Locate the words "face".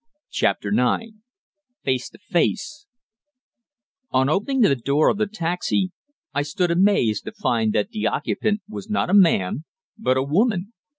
1.83-2.09, 2.17-2.87